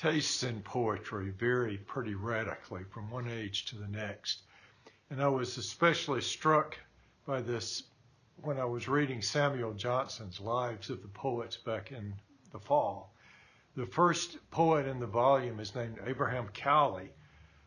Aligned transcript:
tastes 0.00 0.44
in 0.44 0.62
poetry 0.62 1.28
vary 1.28 1.76
pretty 1.76 2.14
radically 2.14 2.82
from 2.84 3.10
one 3.10 3.28
age 3.28 3.66
to 3.66 3.76
the 3.76 3.88
next. 3.88 4.44
And 5.10 5.22
I 5.22 5.28
was 5.28 5.58
especially 5.58 6.22
struck 6.22 6.78
by 7.26 7.42
this 7.42 7.82
when 8.40 8.58
I 8.58 8.64
was 8.64 8.88
reading 8.88 9.20
Samuel 9.20 9.74
Johnson's 9.74 10.40
Lives 10.40 10.88
of 10.88 11.02
the 11.02 11.08
Poets 11.08 11.58
back 11.58 11.92
in 11.92 12.14
the 12.50 12.58
fall. 12.58 13.12
The 13.76 13.84
first 13.84 14.38
poet 14.50 14.86
in 14.86 15.00
the 15.00 15.06
volume 15.06 15.60
is 15.60 15.74
named 15.74 15.98
Abraham 16.06 16.48
Cowley, 16.54 17.10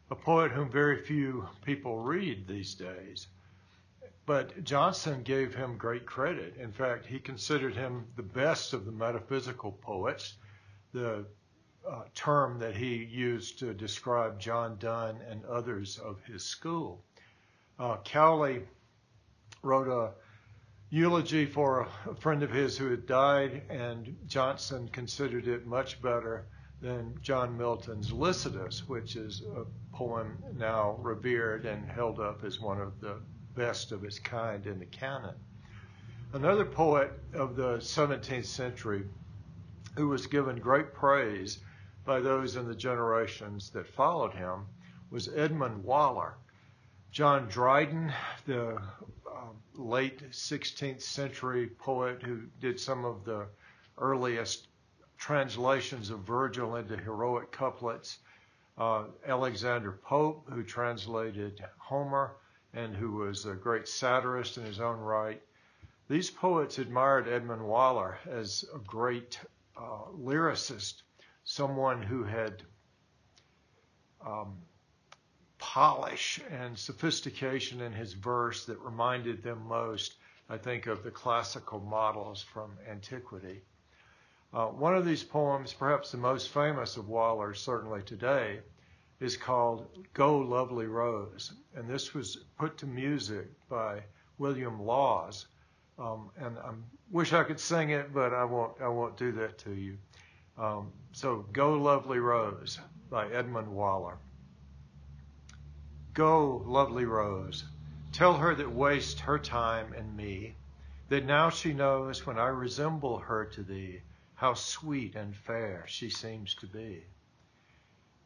a 0.09 0.15
poet 0.15 0.51
whom 0.51 0.71
very 0.71 1.03
few 1.03 1.47
people 1.63 1.99
read 1.99 2.47
these 2.47 2.73
days. 2.73 3.27
But 4.25 4.63
Johnson 4.63 5.21
gave 5.21 5.53
him 5.53 5.77
great 5.77 6.07
credit. 6.07 6.57
In 6.57 6.71
fact, 6.71 7.05
he 7.05 7.19
considered 7.19 7.75
him 7.75 8.07
the 8.15 8.23
best 8.23 8.73
of 8.73 8.85
the 8.85 8.91
metaphysical 8.91 9.73
poets, 9.73 10.37
the 10.93 11.27
uh, 11.89 12.03
term 12.15 12.59
that 12.59 12.75
he 12.75 13.03
used 13.03 13.59
to 13.59 13.73
describe 13.73 14.39
John 14.39 14.77
Donne 14.79 15.19
and 15.29 15.43
others 15.45 15.97
of 15.97 16.23
his 16.23 16.43
school. 16.43 17.03
Uh, 17.77 17.97
Cowley 18.05 18.63
wrote 19.61 19.87
a 19.87 20.11
eulogy 20.89 21.45
for 21.45 21.87
a 22.09 22.15
friend 22.15 22.43
of 22.43 22.51
his 22.51 22.77
who 22.77 22.89
had 22.91 23.05
died, 23.05 23.63
and 23.69 24.15
Johnson 24.27 24.87
considered 24.89 25.47
it 25.47 25.65
much 25.65 26.01
better 26.01 26.45
than 26.81 27.17
John 27.21 27.57
Milton's 27.57 28.11
Lycidas, 28.11 28.87
which 28.87 29.15
is 29.15 29.41
a 29.55 29.65
poem 29.95 30.37
now 30.57 30.97
revered 31.01 31.65
and 31.65 31.89
held 31.89 32.19
up 32.19 32.43
as 32.43 32.59
one 32.59 32.79
of 32.79 32.99
the 32.99 33.15
best 33.55 33.91
of 33.91 34.03
its 34.03 34.19
kind 34.19 34.67
in 34.67 34.79
the 34.79 34.85
canon. 34.85 35.35
Another 36.33 36.65
poet 36.65 37.11
of 37.33 37.55
the 37.55 37.77
17th 37.77 38.45
century 38.45 39.03
who 39.95 40.09
was 40.09 40.27
given 40.27 40.57
great 40.57 40.93
praise 40.93 41.59
by 42.05 42.19
those 42.19 42.55
in 42.55 42.67
the 42.67 42.75
generations 42.75 43.69
that 43.71 43.87
followed 43.87 44.33
him 44.33 44.65
was 45.09 45.29
Edmund 45.29 45.83
Waller. 45.83 46.35
John 47.11 47.47
Dryden, 47.47 48.11
the 48.45 48.75
uh, 48.75 49.49
late 49.75 50.31
16th 50.31 51.01
century 51.01 51.67
poet 51.67 52.23
who 52.23 52.41
did 52.59 52.79
some 52.79 53.05
of 53.05 53.23
the 53.23 53.47
earliest 53.97 54.67
translations 55.17 56.09
of 56.09 56.19
Virgil 56.21 56.75
into 56.75 56.97
heroic 56.97 57.51
couplets, 57.51 58.19
uh, 58.77 59.05
Alexander 59.25 59.91
Pope, 59.91 60.49
who 60.49 60.63
translated 60.63 61.63
Homer 61.77 62.35
and 62.73 62.95
who 62.95 63.11
was 63.11 63.45
a 63.45 63.53
great 63.53 63.87
satirist 63.87 64.57
in 64.57 64.65
his 64.65 64.79
own 64.79 64.99
right. 64.99 65.41
These 66.09 66.31
poets 66.31 66.79
admired 66.79 67.27
Edmund 67.27 67.63
Waller 67.63 68.17
as 68.27 68.65
a 68.73 68.79
great 68.79 69.39
uh, 69.77 70.05
lyricist, 70.17 71.03
someone 71.43 72.01
who 72.01 72.23
had 72.23 72.63
um, 74.25 74.55
polish 75.57 76.39
and 76.49 76.77
sophistication 76.77 77.81
in 77.81 77.91
his 77.93 78.13
verse 78.13 78.65
that 78.65 78.79
reminded 78.79 79.43
them 79.43 79.65
most, 79.67 80.15
I 80.49 80.57
think, 80.57 80.87
of 80.87 81.03
the 81.03 81.11
classical 81.11 81.79
models 81.79 82.41
from 82.41 82.71
antiquity. 82.89 83.61
Uh, 84.53 84.67
one 84.67 84.95
of 84.95 85.05
these 85.05 85.23
poems, 85.23 85.73
perhaps 85.73 86.11
the 86.11 86.17
most 86.17 86.49
famous 86.49 86.95
of 86.95 87.09
Waller's, 87.09 87.59
certainly 87.59 88.03
today, 88.03 88.59
is 89.19 89.35
called 89.35 89.87
Go 90.13 90.37
Lovely 90.37 90.85
Rose. 90.85 91.53
And 91.75 91.89
this 91.89 92.13
was 92.13 92.37
put 92.57 92.77
to 92.77 92.85
music 92.85 93.47
by 93.67 94.03
William 94.37 94.81
Lawes. 94.81 95.47
Um, 95.97 96.29
and 96.37 96.57
I 96.59 96.71
wish 97.09 97.33
I 97.33 97.43
could 97.43 97.59
sing 97.59 97.89
it, 97.89 98.13
but 98.13 98.33
I 98.33 98.43
won't, 98.43 98.79
I 98.81 98.89
won't 98.89 99.17
do 99.17 99.31
that 99.33 99.57
to 99.59 99.71
you. 99.73 99.97
Um, 100.57 100.91
so 101.11 101.45
Go 101.51 101.73
Lovely 101.73 102.19
Rose 102.19 102.79
by 103.09 103.27
Edmund 103.29 103.67
Waller. 103.67 104.17
Go, 106.13 106.63
lovely 106.67 107.05
rose, 107.05 107.65
tell 108.11 108.35
her 108.35 108.53
that 108.53 108.71
waste 108.71 109.21
her 109.21 109.39
time 109.39 109.93
and 109.93 110.15
me, 110.15 110.55
that 111.09 111.25
now 111.25 111.49
she 111.49 111.73
knows 111.73 112.23
when 112.23 112.37
I 112.37 112.49
resemble 112.49 113.17
her 113.17 113.45
to 113.45 113.63
thee, 113.63 114.01
how 114.35 114.53
sweet 114.53 115.15
and 115.15 115.35
fair 115.35 115.85
she 115.87 116.11
seems 116.11 116.53
to 116.55 116.67
be. 116.67 117.03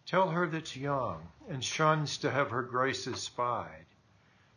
Tell 0.05 0.31
her 0.31 0.47
that's 0.47 0.75
young, 0.75 1.29
and 1.47 1.63
shuns 1.63 2.17
to 2.17 2.31
have 2.31 2.51
her 2.51 2.63
graces 2.63 3.23
spied, 3.23 3.85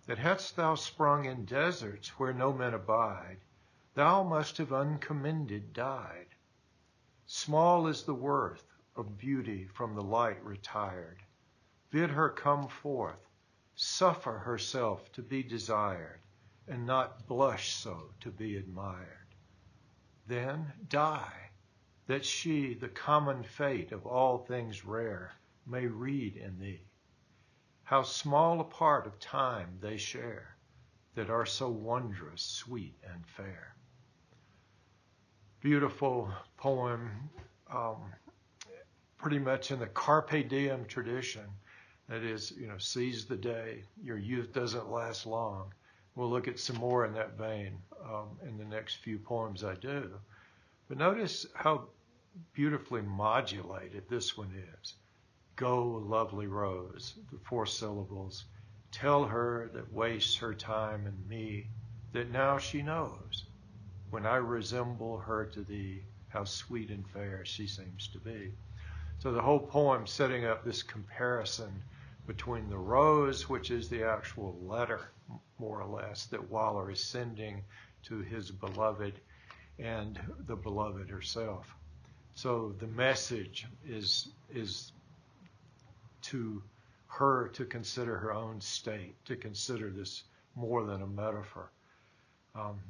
that 0.06 0.19
hadst 0.19 0.56
thou 0.56 0.75
sprung 0.75 1.25
in 1.25 1.45
deserts 1.45 2.19
where 2.19 2.33
no 2.33 2.53
men 2.53 2.75
abide, 2.75 3.39
thou 3.95 4.25
must 4.25 4.59
have 4.59 4.72
uncommended 4.72 5.72
died. 5.72 6.30
Small 7.33 7.87
is 7.87 8.03
the 8.03 8.15
worth 8.15 8.67
of 8.97 9.17
beauty 9.17 9.65
from 9.69 9.95
the 9.95 10.03
light 10.03 10.45
retired. 10.45 11.23
Bid 11.89 12.11
her 12.11 12.29
come 12.29 12.67
forth, 12.67 13.25
suffer 13.77 14.37
herself 14.37 15.13
to 15.13 15.23
be 15.23 15.45
desired, 15.45 16.23
and 16.67 16.85
not 16.85 17.29
blush 17.29 17.73
so 17.73 18.13
to 18.19 18.33
be 18.33 18.57
admired. 18.57 19.37
Then 20.27 20.73
die, 20.89 21.51
that 22.09 22.25
she 22.25 22.75
the 22.75 22.89
common 22.89 23.45
fate 23.45 23.93
of 23.93 24.05
all 24.05 24.39
things 24.39 24.85
rare 24.85 25.37
may 25.65 25.87
read 25.87 26.37
in 26.37 26.59
thee. 26.59 26.89
How 27.85 28.03
small 28.03 28.61
a 28.61 28.65
part 28.65 29.07
of 29.07 29.21
time 29.21 29.79
they 29.81 29.99
share 29.99 30.57
that 31.15 31.31
are 31.31 31.47
so 31.47 31.71
wondrous, 31.71 32.43
sweet, 32.43 32.99
and 33.05 33.25
fair. 33.25 33.77
Beautiful 35.60 36.32
poem, 36.56 37.10
um, 37.71 37.97
pretty 39.19 39.38
much 39.38 39.71
in 39.71 39.78
the 39.78 39.87
Carpe 39.88 40.48
Diem 40.48 40.87
tradition 40.87 41.44
that 42.09 42.22
is, 42.22 42.53
you 42.53 42.66
know, 42.66 42.78
seize 42.78 43.26
the 43.26 43.37
day. 43.37 43.84
Your 44.03 44.16
youth 44.16 44.54
doesn't 44.54 44.91
last 44.91 45.26
long. 45.26 45.75
We'll 46.15 46.31
look 46.31 46.48
at 46.48 46.59
some 46.59 46.76
more 46.76 47.04
in 47.04 47.12
that 47.12 47.37
vein 47.37 47.76
um, 48.03 48.38
in 48.48 48.56
the 48.56 48.65
next 48.65 48.97
few 48.97 49.19
poems 49.19 49.62
I 49.62 49.75
do. 49.75 50.10
But 50.88 50.97
notice 50.97 51.47
how 51.54 51.88
beautifully 52.54 53.03
modulated 53.03 54.04
this 54.09 54.38
one 54.38 54.53
is. 54.82 54.94
Go, 55.56 56.03
lovely 56.06 56.47
rose, 56.47 57.15
the 57.31 57.38
four 57.38 57.66
syllables. 57.66 58.47
Tell 58.92 59.25
her 59.25 59.71
that 59.75 59.92
wastes 59.92 60.37
her 60.37 60.54
time 60.54 61.06
and 61.06 61.28
me, 61.28 61.66
that 62.12 62.31
now 62.31 62.56
she 62.56 62.81
knows. 62.81 63.44
When 64.10 64.26
I 64.26 64.37
resemble 64.37 65.19
her 65.19 65.44
to 65.47 65.62
thee, 65.62 66.03
how 66.28 66.44
sweet 66.44 66.91
and 66.91 67.09
fair 67.09 67.44
she 67.44 67.66
seems 67.66 68.09
to 68.09 68.19
be. 68.19 68.53
So 69.19 69.32
the 69.32 69.43
whole 69.43 69.60
poem 69.60 70.06
setting 70.06 70.44
up 70.44 70.65
this 70.65 70.82
comparison 70.82 71.82
between 72.26 72.69
the 72.69 72.78
rose, 72.78 73.48
which 73.48 73.71
is 73.71 73.88
the 73.88 74.04
actual 74.04 74.56
letter, 74.62 75.00
more 75.59 75.81
or 75.81 75.87
less, 75.87 76.26
that 76.26 76.50
Waller 76.50 76.91
is 76.91 77.03
sending 77.03 77.62
to 78.04 78.21
his 78.21 78.50
beloved, 78.50 79.21
and 79.78 80.19
the 80.47 80.56
beloved 80.56 81.09
herself. 81.09 81.75
So 82.34 82.75
the 82.78 82.87
message 82.87 83.66
is 83.87 84.28
is 84.53 84.92
to 86.22 86.62
her 87.09 87.48
to 87.48 87.65
consider 87.65 88.16
her 88.19 88.32
own 88.32 88.60
state, 88.60 89.15
to 89.27 89.37
consider 89.37 89.91
this 89.91 90.25
more 90.54 90.84
than 90.84 91.03
a 91.03 91.06
metaphor. 91.06 91.71
Um, 92.54 92.81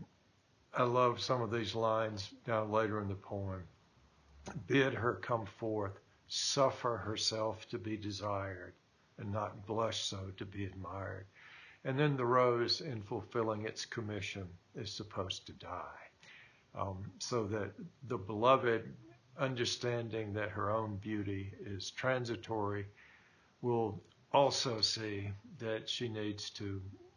I 0.72 0.84
love 0.84 1.20
some 1.20 1.42
of 1.42 1.50
these 1.50 1.75
lines 1.75 2.31
down 2.47 2.70
later 2.70 3.00
in 3.00 3.08
the 3.08 3.14
poem. 3.14 3.64
Bid 4.66 4.94
her 4.94 5.14
come 5.14 5.47
forth, 5.47 5.98
suffer 6.28 6.97
herself 6.97 7.69
to 7.70 7.78
be 7.78 7.97
desired 7.97 8.75
and 9.19 9.32
not 9.32 9.66
blush 9.66 10.04
so 10.04 10.31
to 10.36 10.44
be 10.44 10.64
admired. 10.64 11.26
And 11.84 11.98
then 11.98 12.16
the 12.16 12.26
rose, 12.26 12.81
in 12.81 13.03
fulfilling 13.03 13.64
its 13.64 13.84
commission, 13.84 14.48
is 14.75 14.92
supposed 14.92 15.47
to 15.47 15.53
die. 15.54 16.00
Um, 16.75 17.10
so 17.19 17.47
that 17.48 17.72
the 18.06 18.19
beloved, 18.19 18.94
understanding 19.38 20.32
that 20.34 20.50
her 20.50 20.70
own 20.70 20.97
beauty 20.97 21.52
is 21.64 21.91
transitory, 21.91 22.87
will 23.61 24.00
also 24.32 24.81
see 24.81 25.31
that 25.58 25.88
she 25.88 26.08
needs 26.08 26.50
to 26.50 26.81
uh, 26.81 27.10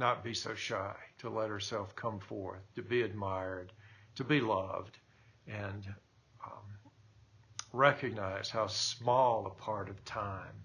not 0.00 0.24
be 0.24 0.34
so 0.34 0.54
shy, 0.54 0.96
to 1.18 1.30
let 1.30 1.50
herself 1.50 1.94
come 1.94 2.18
forth, 2.18 2.62
to 2.74 2.82
be 2.82 3.02
admired, 3.02 3.72
to 4.16 4.24
be 4.24 4.40
loved, 4.40 4.98
and 5.46 5.86
um, 6.44 6.64
recognize 7.72 8.50
how 8.50 8.66
small 8.66 9.46
a 9.46 9.62
part 9.62 9.88
of 9.88 10.04
time 10.04 10.56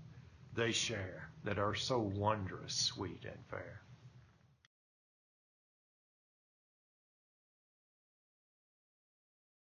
they 0.53 0.71
share 0.71 1.29
that 1.43 1.59
are 1.59 1.75
so 1.75 1.99
wondrous, 1.99 2.73
sweet, 2.73 3.25
and 3.25 3.45
fair. 3.51 3.81